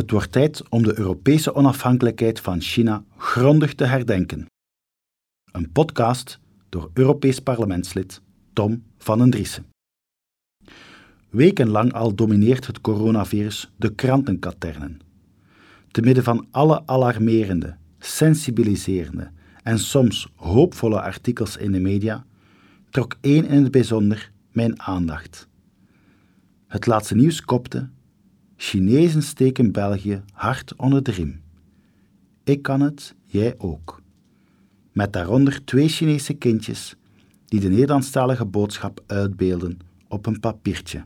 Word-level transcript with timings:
Het 0.00 0.10
wordt 0.10 0.32
tijd 0.32 0.68
om 0.68 0.82
de 0.82 0.98
Europese 0.98 1.54
onafhankelijkheid 1.54 2.40
van 2.40 2.60
China 2.60 3.04
grondig 3.16 3.74
te 3.74 3.84
herdenken. 3.84 4.46
Een 5.52 5.72
podcast 5.72 6.38
door 6.68 6.90
Europees 6.94 7.40
parlementslid 7.40 8.20
Tom 8.52 8.84
van 8.98 9.18
den 9.18 9.30
Driessen. 9.30 9.66
Wekenlang 11.28 11.92
al 11.92 12.14
domineert 12.14 12.66
het 12.66 12.80
coronavirus 12.80 13.70
de 13.76 13.94
krantenkaternen. 13.94 15.00
Te 15.90 16.00
midden 16.00 16.24
van 16.24 16.46
alle 16.50 16.82
alarmerende, 16.86 17.76
sensibiliserende 17.98 19.30
en 19.62 19.78
soms 19.78 20.28
hoopvolle 20.34 21.00
artikels 21.00 21.56
in 21.56 21.72
de 21.72 21.80
media 21.80 22.24
trok 22.90 23.16
één 23.20 23.46
in 23.46 23.62
het 23.62 23.70
bijzonder 23.70 24.32
mijn 24.52 24.82
aandacht. 24.82 25.48
Het 26.66 26.86
laatste 26.86 27.14
nieuws 27.14 27.40
kopte 27.40 27.88
Chinezen 28.62 29.22
steken 29.22 29.72
België 29.72 30.22
hard 30.32 30.74
onder 30.76 31.02
de 31.02 31.10
riem. 31.10 31.40
Ik 32.44 32.62
kan 32.62 32.80
het, 32.80 33.14
jij 33.26 33.54
ook. 33.58 34.02
Met 34.92 35.12
daaronder 35.12 35.64
twee 35.64 35.88
Chinese 35.88 36.34
kindjes 36.34 36.96
die 37.46 37.60
de 37.60 37.68
Nederlandstalige 37.68 38.44
boodschap 38.44 39.02
uitbeelden 39.06 39.78
op 40.08 40.26
een 40.26 40.40
papiertje. 40.40 41.04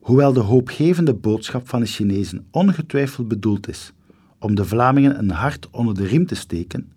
Hoewel 0.00 0.32
de 0.32 0.40
hoopgevende 0.40 1.14
boodschap 1.14 1.68
van 1.68 1.80
de 1.80 1.86
Chinezen 1.86 2.46
ongetwijfeld 2.50 3.28
bedoeld 3.28 3.68
is 3.68 3.92
om 4.38 4.54
de 4.54 4.64
Vlamingen 4.64 5.18
een 5.18 5.30
hart 5.30 5.70
onder 5.70 5.94
de 5.94 6.06
riem 6.06 6.26
te 6.26 6.34
steken, 6.34 6.92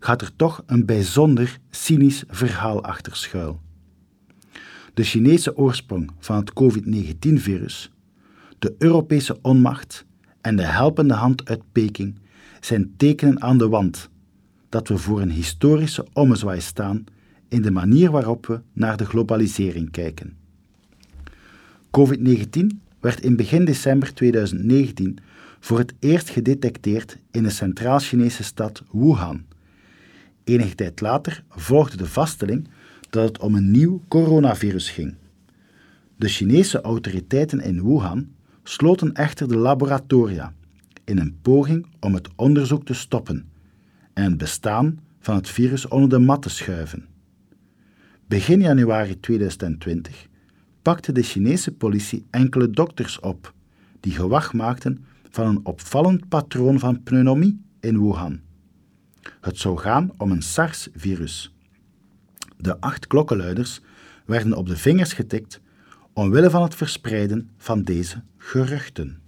gaat 0.00 0.22
er 0.22 0.36
toch 0.36 0.62
een 0.66 0.86
bijzonder 0.86 1.58
cynisch 1.70 2.24
verhaal 2.28 2.82
achter 2.82 3.16
schuil. 3.16 3.60
De 4.94 5.02
Chinese 5.02 5.56
oorsprong 5.56 6.10
van 6.18 6.36
het 6.36 6.52
COVID-19-virus 6.52 7.90
de 8.58 8.74
Europese 8.78 9.38
onmacht 9.42 10.06
en 10.40 10.56
de 10.56 10.62
helpende 10.62 11.14
hand 11.14 11.48
uit 11.48 11.62
Peking 11.72 12.18
zijn 12.60 12.94
tekenen 12.96 13.42
aan 13.42 13.58
de 13.58 13.68
wand 13.68 14.10
dat 14.68 14.88
we 14.88 14.98
voor 14.98 15.20
een 15.20 15.30
historische 15.30 16.06
ommezwaai 16.12 16.60
staan 16.60 17.04
in 17.48 17.62
de 17.62 17.70
manier 17.70 18.10
waarop 18.10 18.46
we 18.46 18.60
naar 18.72 18.96
de 18.96 19.04
globalisering 19.04 19.90
kijken. 19.90 20.36
COVID-19 21.90 22.66
werd 23.00 23.20
in 23.20 23.36
begin 23.36 23.64
december 23.64 24.14
2019 24.14 25.18
voor 25.60 25.78
het 25.78 25.94
eerst 25.98 26.30
gedetecteerd 26.30 27.18
in 27.30 27.42
de 27.42 27.50
Centraal-Chinese 27.50 28.42
stad 28.42 28.82
Wuhan. 28.92 29.44
Enige 30.44 30.74
tijd 30.74 31.00
later 31.00 31.44
volgde 31.48 31.96
de 31.96 32.06
vaststelling 32.06 32.68
dat 33.10 33.28
het 33.28 33.38
om 33.38 33.54
een 33.54 33.70
nieuw 33.70 34.02
coronavirus 34.08 34.90
ging. 34.90 35.14
De 36.16 36.28
Chinese 36.28 36.80
autoriteiten 36.80 37.60
in 37.60 37.82
Wuhan 37.84 38.28
sloten 38.68 39.14
echter 39.14 39.48
de 39.48 39.56
laboratoria 39.56 40.54
in 41.04 41.18
een 41.18 41.38
poging 41.42 41.86
om 42.00 42.14
het 42.14 42.28
onderzoek 42.36 42.84
te 42.84 42.94
stoppen 42.94 43.50
en 44.12 44.24
het 44.24 44.36
bestaan 44.36 44.98
van 45.20 45.34
het 45.34 45.48
virus 45.48 45.88
onder 45.88 46.08
de 46.08 46.18
mat 46.18 46.42
te 46.42 46.48
schuiven. 46.48 47.06
Begin 48.26 48.60
januari 48.60 49.20
2020 49.20 50.26
pakte 50.82 51.12
de 51.12 51.22
Chinese 51.22 51.72
politie 51.72 52.26
enkele 52.30 52.70
dokters 52.70 53.20
op 53.20 53.54
die 54.00 54.12
gewacht 54.12 54.52
maakten 54.52 55.04
van 55.30 55.46
een 55.46 55.60
opvallend 55.62 56.28
patroon 56.28 56.78
van 56.78 57.02
pneumonie 57.02 57.60
in 57.80 58.00
Wuhan. 58.00 58.40
Het 59.40 59.58
zou 59.58 59.78
gaan 59.78 60.10
om 60.16 60.30
een 60.30 60.42
SARS-virus. 60.42 61.54
De 62.56 62.80
acht 62.80 63.06
klokkenluiders 63.06 63.80
werden 64.26 64.54
op 64.54 64.66
de 64.66 64.76
vingers 64.76 65.12
getikt 65.12 65.60
omwille 66.18 66.50
van 66.50 66.62
het 66.62 66.74
verspreiden 66.74 67.50
van 67.56 67.82
deze 67.82 68.22
geruchten. 68.36 69.20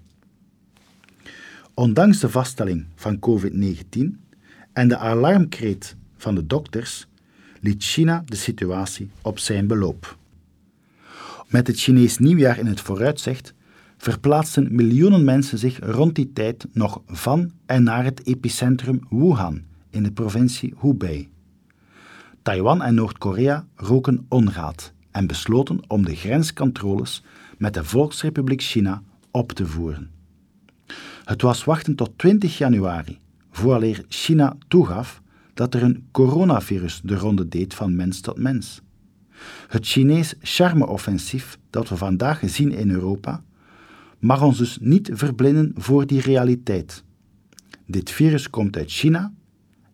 Ondanks 1.75 2.21
de 2.21 2.29
vaststelling 2.29 2.87
van 2.95 3.19
COVID-19 3.19 4.01
en 4.73 4.89
de 4.89 4.97
alarmkreet 4.97 5.97
van 6.17 6.35
de 6.35 6.47
dokters 6.47 7.07
liet 7.61 7.83
China 7.83 8.23
de 8.25 8.37
situatie 8.37 9.11
op 9.23 9.39
zijn 9.39 9.67
beloop. 9.67 10.19
Met 11.49 11.67
het 11.67 11.79
Chinees 11.79 12.19
nieuwjaar 12.19 12.59
in 12.59 12.67
het 12.67 12.81
vooruitzicht 12.81 13.55
verplaatsten 13.97 14.75
miljoenen 14.75 15.25
mensen 15.25 15.59
zich 15.59 15.79
rond 15.83 16.15
die 16.15 16.33
tijd 16.33 16.67
nog 16.73 17.03
van 17.07 17.53
en 17.67 17.83
naar 17.83 18.05
het 18.05 18.27
epicentrum 18.27 19.07
Wuhan 19.11 19.63
in 19.91 20.03
de 20.03 20.13
provincie 20.13 20.75
Hubei. 20.81 21.31
Taiwan 22.43 22.83
en 22.83 22.95
Noord-Korea 22.95 23.67
roken 23.75 24.27
onraad 24.29 24.93
en 25.11 25.27
besloten 25.27 25.81
om 25.87 26.05
de 26.05 26.15
grenscontroles 26.15 27.23
met 27.59 27.75
de 27.75 27.85
Volksrepubliek 27.85 28.63
China 28.63 29.03
op 29.31 29.53
te 29.53 29.67
voeren. 29.67 30.11
Het 31.25 31.43
was 31.43 31.65
wachten 31.65 31.95
tot 31.95 32.11
20 32.17 32.59
januari, 32.59 33.19
vooraleer 33.51 34.05
China 34.09 34.57
toegaf 34.69 35.23
dat 35.55 35.75
er 35.75 35.83
een 35.83 36.07
coronavirus 36.11 37.01
de 37.05 37.17
ronde 37.17 37.49
deed 37.49 37.75
van 37.75 37.97
mens 37.97 38.21
tot 38.21 38.39
mens. 38.39 38.81
Het 39.69 39.87
Chinees 39.87 40.35
charme-offensief 40.41 41.59
dat 41.71 41.89
we 41.89 41.97
vandaag 41.97 42.41
zien 42.45 42.73
in 42.73 42.91
Europa 42.91 43.43
mag 44.19 44.43
ons 44.43 44.59
dus 44.59 44.79
niet 44.81 45.11
verblinden 45.13 45.73
voor 45.77 46.07
die 46.07 46.21
realiteit. 46.21 47.05
Dit 47.87 48.11
virus 48.11 48.51
komt 48.51 48.77
uit 48.77 48.91
China 48.91 49.33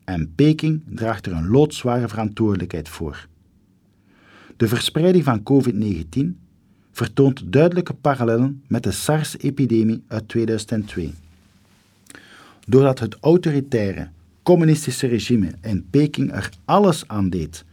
en 0.04 0.32
Peking 0.34 0.82
draagt 0.86 1.26
er 1.26 1.32
een 1.32 1.48
loodzware 1.48 2.08
verantwoordelijkheid 2.08 2.88
voor. 2.88 3.28
De 4.56 4.68
verspreiding 4.68 5.24
van 5.24 5.42
COVID-19 5.42 6.18
vertoont 6.92 7.52
duidelijke 7.52 7.94
parallellen 7.94 8.62
met 8.66 8.82
de 8.82 8.90
SARS-epidemie 8.90 10.02
uit 10.08 10.28
2002. 10.28 11.14
Doordat 12.66 12.98
het 12.98 13.16
autoritaire, 13.20 14.08
communistische 14.42 15.06
regime 15.06 15.54
in 15.62 15.86
Peking 15.90 16.32
er 16.32 16.50
alles 16.64 17.08
aan 17.08 17.30
deed 17.30 17.64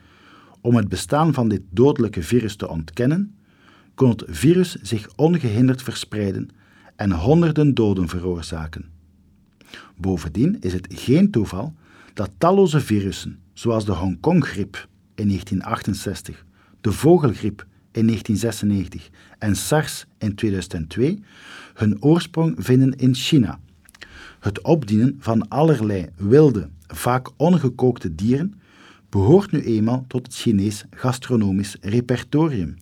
om 0.61 0.75
het 0.75 0.89
bestaan 0.89 1.33
van 1.33 1.49
dit 1.49 1.61
dodelijke 1.69 2.23
virus 2.23 2.55
te 2.55 2.69
ontkennen, 2.69 3.35
kon 3.95 4.09
het 4.09 4.23
virus 4.27 4.75
zich 4.81 5.07
ongehinderd 5.15 5.81
verspreiden 5.81 6.50
en 6.95 7.11
honderden 7.11 7.73
doden 7.73 8.07
veroorzaken. 8.07 8.85
Bovendien 9.97 10.57
is 10.59 10.73
het 10.73 10.88
geen 10.89 11.31
toeval 11.31 11.73
dat 12.13 12.31
talloze 12.38 12.79
virussen, 12.79 13.39
zoals 13.53 13.85
de 13.85 13.91
Hongkong-griep 13.91 14.88
in 15.15 15.27
1968 15.27 16.45
de 16.83 16.91
vogelgriep 16.91 17.66
in 17.91 18.07
1996 18.07 19.09
en 19.39 19.55
SARS 19.55 20.05
in 20.17 20.35
2002 20.35 21.23
hun 21.73 22.01
oorsprong 22.01 22.55
vinden 22.57 22.91
in 22.91 23.16
China. 23.16 23.59
Het 24.39 24.61
opdienen 24.61 25.16
van 25.19 25.47
allerlei 25.47 26.09
wilde, 26.16 26.69
vaak 26.88 27.29
ongekookte 27.38 28.16
dieren 28.16 28.61
behoort 29.09 29.51
nu 29.51 29.61
eenmaal 29.61 30.05
tot 30.07 30.25
het 30.25 30.35
Chinees 30.35 30.85
gastronomisch 30.89 31.77
repertorium. 31.81 32.75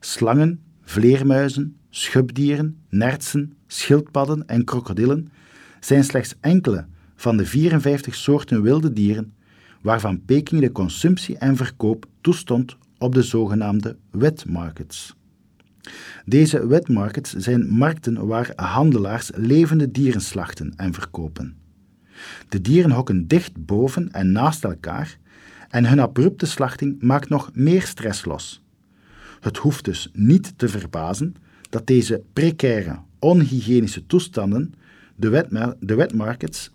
Slangen, 0.00 0.60
vleermuizen, 0.82 1.76
schubdieren, 1.90 2.76
nertsen, 2.88 3.56
schildpadden 3.66 4.46
en 4.46 4.64
krokodillen 4.64 5.32
zijn 5.80 6.04
slechts 6.04 6.34
enkele 6.40 6.86
van 7.16 7.36
de 7.36 7.46
54 7.46 8.14
soorten 8.14 8.62
wilde 8.62 8.92
dieren 8.92 9.34
waarvan 9.80 10.24
Peking 10.24 10.60
de 10.60 10.72
consumptie 10.72 11.38
en 11.38 11.56
verkoop 11.56 12.06
toestond 12.20 12.76
op 13.02 13.14
de 13.14 13.22
zogenaamde 13.22 13.96
wet 14.10 14.44
markets. 14.46 15.14
Deze 16.24 16.66
wet 16.66 16.88
markets 16.88 17.32
zijn 17.32 17.68
markten 17.68 18.26
waar 18.26 18.52
handelaars 18.56 19.30
levende 19.34 19.90
dieren 19.90 20.20
slachten 20.20 20.72
en 20.76 20.92
verkopen. 20.92 21.56
De 22.48 22.60
dieren 22.60 22.90
hokken 22.90 23.26
dicht 23.26 23.66
boven 23.66 24.12
en 24.12 24.32
naast 24.32 24.64
elkaar 24.64 25.18
en 25.68 25.86
hun 25.86 26.00
abrupte 26.00 26.46
slachting 26.46 27.02
maakt 27.02 27.28
nog 27.28 27.50
meer 27.54 27.82
stress 27.82 28.24
los. 28.24 28.62
Het 29.40 29.56
hoeft 29.56 29.84
dus 29.84 30.10
niet 30.12 30.58
te 30.58 30.68
verbazen 30.68 31.34
dat 31.70 31.86
deze 31.86 32.22
precaire, 32.32 32.98
onhygiënische 33.18 34.06
toestanden 34.06 34.74
de, 35.16 35.28
wet, 35.28 35.48
de 35.80 35.94
wetmarkets. 35.94 36.70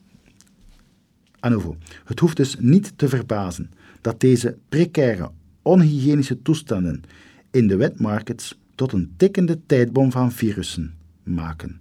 Het 2.04 2.20
hoeft 2.20 2.38
dus 2.38 2.56
niet 2.60 2.98
te 2.98 3.10
verbazen 3.10 3.72
dat 4.02 4.20
deze 4.20 4.58
precaire, 4.70 5.32
onhygiënische 5.68 6.42
toestanden 6.42 7.04
in 7.52 7.68
de 7.68 7.76
wetmarkets 7.76 8.60
tot 8.76 8.92
een 8.92 9.14
tikkende 9.18 9.60
tijdbom 9.66 10.12
van 10.12 10.32
virussen 10.32 10.96
maken. 11.24 11.80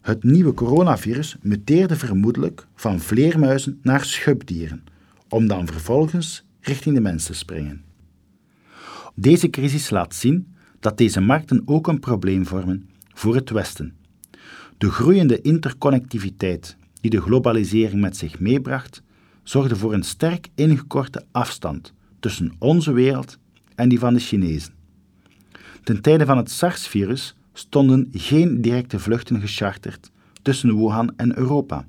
Het 0.00 0.24
nieuwe 0.24 0.54
coronavirus 0.54 1.36
muteerde 1.42 1.96
vermoedelijk 1.96 2.66
van 2.74 3.00
vleermuizen 3.00 3.78
naar 3.82 4.04
schubdieren, 4.04 4.84
om 5.28 5.46
dan 5.46 5.66
vervolgens 5.66 6.44
richting 6.60 6.94
de 6.94 7.00
mensen 7.00 7.32
te 7.32 7.38
springen. 7.38 7.84
Deze 9.14 9.50
crisis 9.50 9.90
laat 9.90 10.14
zien 10.14 10.54
dat 10.80 10.98
deze 10.98 11.20
markten 11.20 11.62
ook 11.64 11.86
een 11.86 12.00
probleem 12.00 12.46
vormen 12.46 12.88
voor 13.14 13.34
het 13.34 13.50
Westen. 13.50 13.96
De 14.78 14.90
groeiende 14.90 15.40
interconnectiviteit 15.40 16.76
die 17.00 17.10
de 17.10 17.20
globalisering 17.20 18.00
met 18.00 18.16
zich 18.16 18.40
meebracht, 18.40 19.02
zorgde 19.42 19.76
voor 19.76 19.94
een 19.94 20.02
sterk 20.02 20.48
ingekorte 20.54 21.24
afstand 21.30 21.92
tussen 22.20 22.52
onze 22.58 22.92
wereld 22.92 23.38
en 23.74 23.88
die 23.88 23.98
van 23.98 24.14
de 24.14 24.20
Chinezen. 24.20 24.72
Ten 25.84 26.02
tijde 26.02 26.26
van 26.26 26.36
het 26.36 26.50
SARS-virus 26.50 27.36
stonden 27.52 28.08
geen 28.12 28.60
directe 28.60 28.98
vluchten 28.98 29.40
gecharterd 29.40 30.10
tussen 30.42 30.76
Wuhan 30.76 31.12
en 31.16 31.38
Europa. 31.38 31.86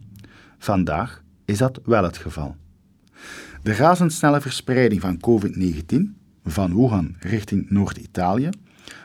Vandaag 0.57 1.23
is 1.45 1.57
dat 1.57 1.79
wel 1.83 2.03
het 2.03 2.17
geval. 2.17 2.55
De 3.63 3.73
razendsnelle 3.73 4.41
verspreiding 4.41 5.01
van 5.01 5.17
COVID-19 5.17 5.95
van 6.43 6.75
Wuhan 6.75 7.15
richting 7.19 7.69
Noord-Italië, 7.69 8.49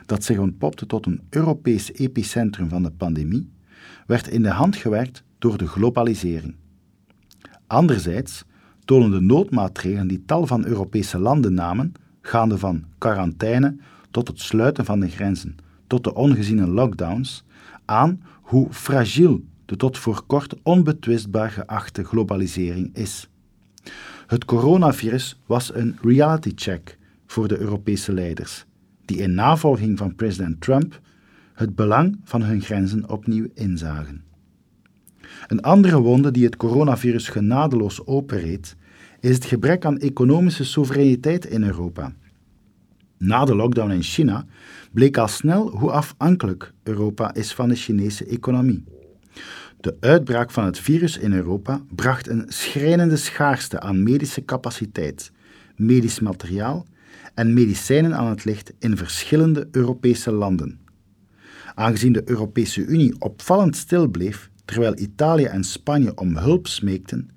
dat 0.05 0.23
zich 0.23 0.37
ontpopte 0.37 0.85
tot 0.85 1.05
een 1.05 1.21
Europees 1.29 1.93
epicentrum 1.93 2.69
van 2.69 2.83
de 2.83 2.91
pandemie, 2.91 3.49
werd 4.07 4.27
in 4.27 4.41
de 4.41 4.49
hand 4.49 4.75
gewerkt 4.75 5.23
door 5.39 5.57
de 5.57 5.67
globalisering. 5.67 6.55
Anderzijds 7.67 8.43
tonen 8.85 9.11
de 9.11 9.21
noodmaatregelen 9.21 10.07
die 10.07 10.23
tal 10.25 10.47
van 10.47 10.65
Europese 10.65 11.19
landen 11.19 11.53
namen, 11.53 11.93
gaande 12.21 12.57
van 12.57 12.83
quarantaine 12.97 13.77
tot 14.11 14.27
het 14.27 14.39
sluiten 14.39 14.85
van 14.85 14.99
de 14.99 15.09
grenzen, 15.09 15.55
tot 15.87 16.03
de 16.03 16.13
ongeziene 16.13 16.67
lockdowns, 16.67 17.45
aan 17.85 18.21
hoe 18.41 18.67
fragiel 18.71 19.43
de 19.65 19.75
tot 19.75 19.97
voor 19.97 20.23
kort 20.27 20.55
onbetwistbaar 20.63 21.51
geachte 21.51 22.03
globalisering 22.03 22.95
is. 22.95 23.29
Het 24.27 24.45
coronavirus 24.45 25.39
was 25.45 25.73
een 25.73 25.97
reality 26.01 26.51
check 26.55 26.97
voor 27.25 27.47
de 27.47 27.59
Europese 27.59 28.13
leiders, 28.13 28.65
die 29.05 29.17
in 29.17 29.33
navolging 29.33 29.97
van 29.97 30.15
president 30.15 30.61
Trump 30.61 30.99
het 31.53 31.75
belang 31.75 32.19
van 32.23 32.41
hun 32.41 32.61
grenzen 32.61 33.09
opnieuw 33.09 33.47
inzagen. 33.53 34.24
Een 35.47 35.61
andere 35.61 35.99
wonde 35.99 36.31
die 36.31 36.45
het 36.45 36.55
coronavirus 36.55 37.27
genadeloos 37.27 38.05
openreed, 38.05 38.75
is 39.19 39.35
het 39.35 39.45
gebrek 39.45 39.85
aan 39.85 39.97
economische 39.97 40.63
soevereiniteit 40.63 41.45
in 41.45 41.63
Europa. 41.63 42.13
Na 43.17 43.45
de 43.45 43.55
lockdown 43.55 43.91
in 43.91 44.03
China 44.03 44.45
bleek 44.91 45.17
al 45.17 45.27
snel 45.27 45.69
hoe 45.69 45.91
afhankelijk 45.91 46.73
Europa 46.83 47.33
is 47.33 47.53
van 47.53 47.69
de 47.69 47.75
Chinese 47.75 48.25
economie. 48.25 48.83
De 49.79 49.97
uitbraak 49.99 50.51
van 50.51 50.65
het 50.65 50.79
virus 50.79 51.17
in 51.17 51.33
Europa 51.33 51.81
bracht 51.95 52.27
een 52.27 52.45
schrijnende 52.47 53.17
schaarste 53.17 53.79
aan 53.79 54.03
medische 54.03 54.45
capaciteit, 54.45 55.31
medisch 55.75 56.19
materiaal 56.19 56.85
en 57.33 57.53
medicijnen 57.53 58.15
aan 58.15 58.27
het 58.27 58.45
licht 58.45 58.73
in 58.79 58.97
verschillende 58.97 59.67
Europese 59.71 60.31
landen. 60.31 60.79
Aangezien 61.75 62.13
de 62.13 62.21
Europese 62.25 62.85
Unie 62.85 63.15
opvallend 63.19 63.75
stil 63.75 64.07
bleef 64.07 64.49
terwijl 64.65 64.99
Italië 64.99 65.45
en 65.45 65.63
Spanje 65.63 66.15
om 66.15 66.37
hulp 66.37 66.67
smeekten, 66.67 67.29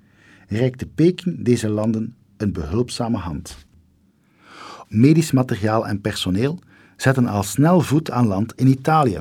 reikte 0.47 0.85
Peking 0.85 1.45
deze 1.45 1.69
landen 1.69 2.15
een 2.37 2.53
behulpzame 2.53 3.17
hand. 3.17 3.57
Medisch 4.87 5.31
materiaal 5.31 5.87
en 5.87 6.01
personeel 6.01 6.59
zetten 6.97 7.27
al 7.27 7.43
snel 7.43 7.81
voet 7.81 8.11
aan 8.11 8.27
land 8.27 8.53
in 8.55 8.67
Italië, 8.67 9.19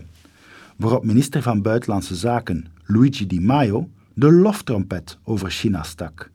waarop 0.77 1.05
minister 1.05 1.43
van 1.43 1.63
Buitenlandse 1.63 2.15
Zaken 2.15 2.67
Luigi 2.85 3.27
Di 3.27 3.41
Maio 3.41 3.89
de 4.15 4.33
loftrompet 4.33 5.19
over 5.25 5.51
China 5.51 5.83
stak. 5.83 6.31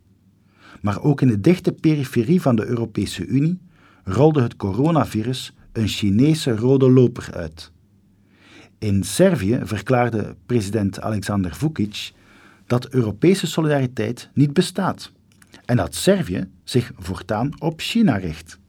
Maar 0.82 1.02
ook 1.02 1.22
in 1.22 1.28
de 1.28 1.40
dichte 1.40 1.72
periferie 1.72 2.42
van 2.42 2.56
de 2.56 2.66
Europese 2.66 3.26
Unie 3.26 3.60
rolde 4.04 4.42
het 4.42 4.56
coronavirus 4.56 5.54
een 5.72 5.88
Chinese 5.88 6.56
rode 6.56 6.90
loper 6.90 7.30
uit. 7.34 7.72
In 8.84 9.04
Servië 9.04 9.60
verklaarde 9.64 10.36
president 10.46 11.02
Alexander 11.02 11.56
Vucic 11.56 12.12
dat 12.66 12.90
Europese 12.90 13.48
solidariteit 13.48 14.30
niet 14.34 14.54
bestaat 14.54 15.12
en 15.66 15.78
dat 15.78 15.96
Servië 15.96 16.50
zich 16.64 16.92
voortaan 16.98 17.62
op 17.62 17.80
China 17.82 18.16
richt. 18.16 18.60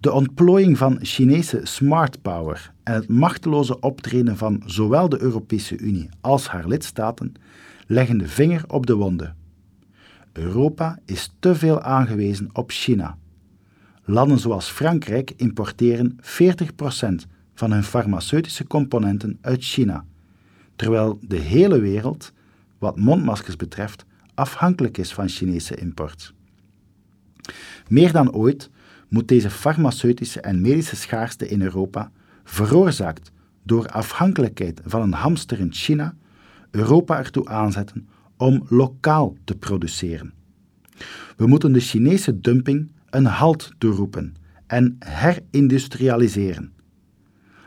De 0.00 0.12
ontplooiing 0.12 0.78
van 0.78 0.98
Chinese 1.00 1.60
smart 1.62 2.22
power 2.22 2.72
en 2.82 2.94
het 2.94 3.08
machteloze 3.08 3.80
optreden 3.80 4.36
van 4.36 4.62
zowel 4.66 5.08
de 5.08 5.20
Europese 5.20 5.78
Unie 5.78 6.08
als 6.20 6.48
haar 6.48 6.66
lidstaten 6.66 7.32
leggen 7.86 8.18
de 8.18 8.28
vinger 8.28 8.64
op 8.66 8.86
de 8.86 8.94
wonden. 8.94 9.36
Europa 10.32 10.98
is 11.04 11.32
te 11.38 11.54
veel 11.54 11.80
aangewezen 11.80 12.48
op 12.52 12.70
China. 12.70 13.18
Landen 14.04 14.38
zoals 14.38 14.68
Frankrijk 14.68 15.32
importeren 15.36 16.18
40% 16.20 17.30
van 17.54 17.72
hun 17.72 17.84
farmaceutische 17.84 18.66
componenten 18.66 19.38
uit 19.40 19.62
China, 19.64 20.04
terwijl 20.76 21.18
de 21.20 21.38
hele 21.38 21.80
wereld, 21.80 22.32
wat 22.78 22.98
mondmaskers 22.98 23.56
betreft, 23.56 24.04
afhankelijk 24.34 24.98
is 24.98 25.12
van 25.12 25.28
Chinese 25.28 25.74
import. 25.74 26.34
Meer 27.88 28.12
dan 28.12 28.32
ooit 28.32 28.70
moet 29.08 29.28
deze 29.28 29.50
farmaceutische 29.50 30.40
en 30.40 30.60
medische 30.60 30.96
schaarste 30.96 31.48
in 31.48 31.62
Europa, 31.62 32.10
veroorzaakt 32.44 33.32
door 33.62 33.88
afhankelijkheid 33.88 34.80
van 34.84 35.02
een 35.02 35.12
hamster 35.12 35.58
in 35.58 35.72
China, 35.72 36.14
Europa 36.70 37.18
ertoe 37.18 37.48
aanzetten 37.48 38.08
om 38.36 38.66
lokaal 38.68 39.36
te 39.44 39.56
produceren. 39.56 40.32
We 41.36 41.46
moeten 41.46 41.72
de 41.72 41.80
Chinese 41.80 42.40
dumping 42.40 42.92
een 43.10 43.24
halt 43.24 43.72
toeroepen 43.78 44.34
en 44.66 44.96
herindustrialiseren. 44.98 46.72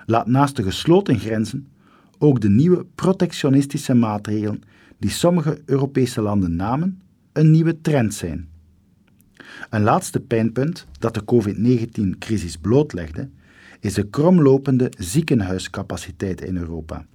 Laat 0.05 0.27
naast 0.27 0.55
de 0.55 0.63
gesloten 0.63 1.19
grenzen 1.19 1.67
ook 2.17 2.41
de 2.41 2.49
nieuwe 2.49 2.85
protectionistische 2.95 3.93
maatregelen 3.93 4.61
die 4.99 5.09
sommige 5.09 5.61
Europese 5.65 6.21
landen 6.21 6.55
namen 6.55 7.01
een 7.33 7.51
nieuwe 7.51 7.81
trend 7.81 8.13
zijn. 8.13 8.47
Een 9.69 9.83
laatste 9.83 10.19
pijnpunt 10.19 10.87
dat 10.99 11.13
de 11.13 11.23
COVID-19-crisis 11.25 12.57
blootlegde, 12.57 13.29
is 13.79 13.93
de 13.93 14.09
kromlopende 14.09 14.91
ziekenhuiscapaciteit 14.97 16.41
in 16.41 16.57
Europa. 16.57 17.05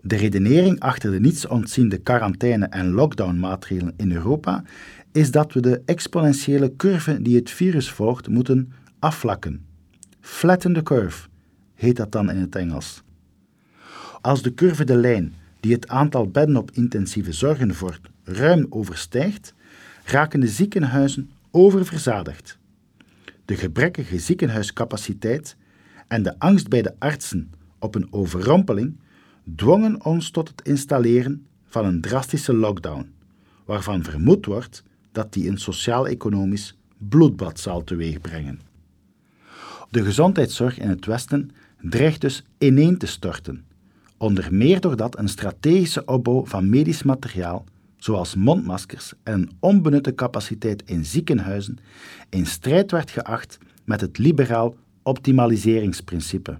De 0.00 0.16
redenering 0.16 0.80
achter 0.80 1.10
de 1.10 1.20
niets 1.20 1.46
ontziende 1.46 1.98
quarantaine- 1.98 2.66
en 2.66 2.90
lockdownmaatregelen 2.90 3.94
in 3.96 4.12
Europa 4.12 4.64
is 5.12 5.30
dat 5.30 5.52
we 5.52 5.60
de 5.60 5.82
exponentiële 5.84 6.76
curve 6.76 7.22
die 7.22 7.36
het 7.36 7.50
virus 7.50 7.90
volgt 7.90 8.28
moeten 8.28 8.72
afvlakken. 8.98 9.66
Flatten 10.20 10.72
the 10.72 10.82
curve 10.82 11.28
heet 11.76 11.96
dat 11.96 12.12
dan 12.12 12.30
in 12.30 12.40
het 12.40 12.56
Engels. 12.56 13.02
Als 14.20 14.42
de 14.42 14.54
curve 14.54 14.84
de 14.84 14.96
lijn 14.96 15.34
die 15.60 15.72
het 15.72 15.88
aantal 15.88 16.28
bedden 16.28 16.56
op 16.56 16.70
intensieve 16.70 17.32
zorgen 17.32 17.74
vormt 17.74 18.08
ruim 18.24 18.66
overstijgt, 18.70 19.54
raken 20.04 20.40
de 20.40 20.48
ziekenhuizen 20.48 21.30
oververzadigd. 21.50 22.58
De 23.44 23.56
gebrekkige 23.56 24.18
ziekenhuiscapaciteit 24.18 25.56
en 26.08 26.22
de 26.22 26.38
angst 26.38 26.68
bij 26.68 26.82
de 26.82 26.94
artsen 26.98 27.50
op 27.78 27.94
een 27.94 28.12
overrompeling 28.12 28.96
dwongen 29.54 30.04
ons 30.04 30.30
tot 30.30 30.48
het 30.48 30.62
installeren 30.62 31.46
van 31.66 31.84
een 31.84 32.00
drastische 32.00 32.54
lockdown, 32.54 33.12
waarvan 33.64 34.04
vermoed 34.04 34.46
wordt 34.46 34.82
dat 35.12 35.32
die 35.32 35.48
een 35.48 35.58
sociaal-economisch 35.58 36.76
bloedbad 36.98 37.60
zal 37.60 37.84
teweegbrengen. 37.84 38.60
De 39.90 40.04
gezondheidszorg 40.04 40.78
in 40.78 40.88
het 40.88 41.06
Westen 41.06 41.50
dreigt 41.80 42.20
dus 42.20 42.44
ineen 42.58 42.98
te 42.98 43.06
storten, 43.06 43.64
onder 44.16 44.48
meer 44.50 44.80
doordat 44.80 45.18
een 45.18 45.28
strategische 45.28 46.04
opbouw 46.04 46.46
van 46.46 46.68
medisch 46.68 47.02
materiaal 47.02 47.64
zoals 47.96 48.34
mondmaskers 48.34 49.12
en 49.22 49.50
onbenutte 49.60 50.14
capaciteit 50.14 50.82
in 50.86 51.04
ziekenhuizen, 51.04 51.78
in 52.28 52.46
strijd 52.46 52.90
werd 52.90 53.10
geacht 53.10 53.58
met 53.84 54.00
het 54.00 54.18
liberaal 54.18 54.76
optimaliseringsprincipe. 55.02 56.58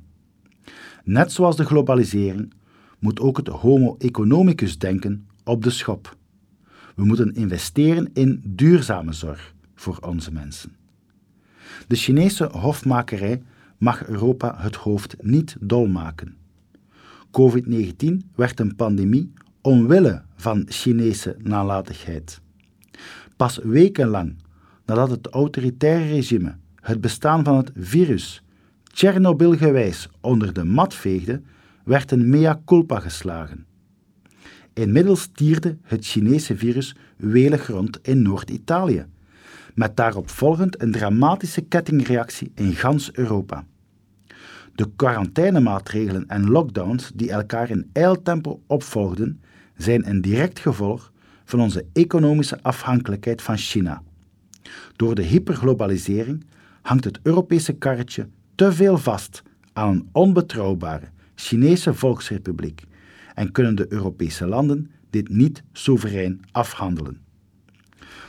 Net 1.04 1.32
zoals 1.32 1.56
de 1.56 1.64
globalisering 1.64 2.52
moet 2.98 3.20
ook 3.20 3.36
het 3.36 3.48
homo 3.48 3.96
economicus 3.98 4.78
denken 4.78 5.26
op 5.44 5.62
de 5.62 5.70
schop. 5.70 6.16
We 6.94 7.04
moeten 7.04 7.34
investeren 7.34 8.10
in 8.12 8.42
duurzame 8.44 9.12
zorg 9.12 9.54
voor 9.74 9.98
onze 10.00 10.32
mensen. 10.32 10.76
De 11.86 11.96
Chinese 11.96 12.44
hofmakerij 12.44 13.42
mag 13.78 14.06
Europa 14.06 14.54
het 14.58 14.76
hoofd 14.76 15.16
niet 15.22 15.56
dolmaken. 15.60 16.36
COVID-19 17.26 18.06
werd 18.34 18.60
een 18.60 18.76
pandemie 18.76 19.32
omwille 19.60 20.22
van 20.36 20.64
Chinese 20.68 21.36
nalatigheid. 21.38 22.40
Pas 23.36 23.58
wekenlang 23.62 24.36
nadat 24.84 25.10
het 25.10 25.26
autoritaire 25.26 26.08
regime 26.08 26.56
het 26.80 27.00
bestaan 27.00 27.44
van 27.44 27.56
het 27.56 27.70
virus 27.74 28.42
Tsjernobyl-gewijs 28.96 30.08
onder 30.20 30.52
de 30.52 30.64
mat 30.64 30.94
veegde, 30.94 31.42
werd 31.84 32.10
een 32.10 32.28
mea 32.28 32.62
culpa 32.64 33.00
geslagen. 33.00 33.66
Inmiddels 34.72 35.28
tierde 35.32 35.76
het 35.82 36.06
Chinese 36.06 36.56
virus 36.56 36.96
welig 37.16 37.66
rond 37.66 37.98
in 38.02 38.22
Noord-Italië, 38.22 39.06
met 39.76 39.96
daarop 39.96 40.30
volgend 40.30 40.82
een 40.82 40.92
dramatische 40.92 41.60
kettingreactie 41.60 42.52
in 42.54 42.72
gans 42.72 43.12
Europa. 43.12 43.64
De 44.74 44.90
quarantainemaatregelen 44.96 46.24
en 46.28 46.50
lockdowns 46.50 47.10
die 47.14 47.30
elkaar 47.30 47.70
in 47.70 47.90
eiltempo 47.92 48.62
opvolgden, 48.66 49.40
zijn 49.76 50.08
een 50.08 50.20
direct 50.20 50.58
gevolg 50.58 51.12
van 51.44 51.60
onze 51.60 51.86
economische 51.92 52.62
afhankelijkheid 52.62 53.42
van 53.42 53.56
China. 53.56 54.02
Door 54.96 55.14
de 55.14 55.22
hyperglobalisering 55.22 56.44
hangt 56.82 57.04
het 57.04 57.18
Europese 57.22 57.72
karretje 57.72 58.28
te 58.54 58.72
veel 58.72 58.98
vast 58.98 59.42
aan 59.72 59.88
een 59.88 60.08
onbetrouwbare, 60.12 61.08
Chinese 61.34 61.94
Volksrepubliek 61.94 62.84
en 63.34 63.52
kunnen 63.52 63.74
de 63.74 63.86
Europese 63.88 64.46
landen 64.46 64.90
dit 65.10 65.28
niet 65.28 65.62
soeverein 65.72 66.40
afhandelen. 66.52 67.20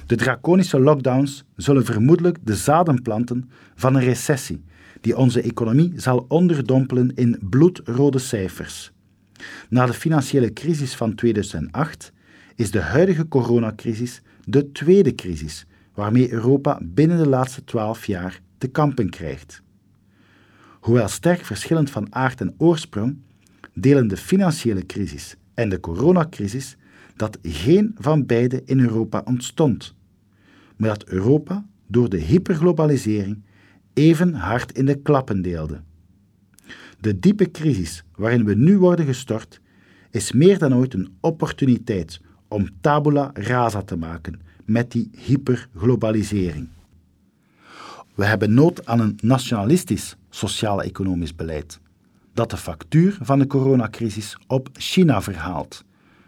De 0.08 0.16
draconische 0.16 0.80
lockdowns 0.80 1.44
zullen 1.56 1.86
vermoedelijk 1.86 2.38
de 2.44 2.56
zaden 2.56 3.02
planten 3.02 3.50
van 3.76 3.96
een 3.96 4.04
recessie 4.04 4.64
die 5.02 5.18
onze 5.18 5.42
economie 5.42 5.94
zal 5.96 6.26
onderdompelen 6.28 7.12
in 7.16 7.40
bloedrode 7.50 8.20
cijfers. 8.20 8.92
Na 9.70 9.86
de 9.86 9.94
financiële 9.94 10.54
crisis 10.54 10.96
van 10.96 11.16
2008 11.16 12.12
is 12.56 12.72
de 12.72 12.80
huidige 12.80 13.28
coronacrisis 13.28 14.22
de 14.46 14.72
tweede 14.72 15.16
crisis 15.16 15.66
waarmee 15.94 16.32
Europa 16.32 16.80
binnen 16.82 17.18
de 17.18 17.28
laatste 17.30 17.64
twaalf 17.64 18.06
jaar 18.06 18.42
te 18.58 18.68
kampen 18.68 19.10
krijgt. 19.10 19.62
Hoewel 20.80 21.08
sterk 21.08 21.46
verschillend 21.46 21.90
van 21.90 22.16
aard 22.16 22.42
en 22.42 22.56
oorsprong, 22.58 23.18
delen 23.74 24.08
de 24.08 24.18
financiële 24.18 24.86
crisis 24.86 25.36
en 25.54 25.70
de 25.70 25.80
coronacrisis 25.80 26.78
dat 27.16 27.38
geen 27.42 27.96
van 27.98 28.26
beide 28.26 28.62
in 28.66 28.80
Europa 28.80 29.22
ontstond, 29.26 29.96
maar 30.78 30.90
dat 30.90 31.04
Europa 31.04 31.66
door 31.88 32.10
de 32.10 32.18
hyperglobalisering 32.18 33.44
even 33.94 34.34
hard 34.34 34.78
in 34.78 34.86
de 34.86 35.02
klappen 35.02 35.42
deelde. 35.42 35.82
De 37.00 37.20
diepe 37.20 37.52
crisis 37.52 38.04
waarin 38.16 38.46
we 38.46 38.56
nu 38.56 38.78
worden 38.78 39.06
gestort 39.06 39.62
is 40.12 40.32
meer 40.32 40.58
dan 40.58 40.76
ooit 40.76 40.94
een 40.94 41.18
opportuniteit 41.20 42.22
om 42.48 42.70
tabula 42.82 43.32
rasa 43.34 43.82
te 43.82 43.96
maken 43.96 44.42
met 44.66 44.92
die 44.92 45.10
hyperglobalisering. 45.18 46.68
We 48.16 48.26
hebben 48.26 48.54
nood 48.54 48.86
aan 48.86 49.00
een 49.00 49.18
nationalistisch 49.22 50.16
sociaal-economisch 50.30 51.36
beleid 51.36 51.80
dat 52.34 52.50
de 52.50 52.58
factuur 52.58 53.18
van 53.22 53.40
de 53.40 53.48
coronacrisis 53.48 54.38
op 54.48 54.70
China 54.74 55.22
verhaalt, 55.22 55.84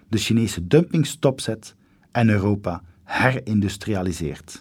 de 0.07 0.17
Chinese 0.17 0.67
dumping 0.67 1.05
stopzet 1.05 1.75
en 2.11 2.29
Europa 2.29 2.83
herindustrialiseert. 3.09 4.57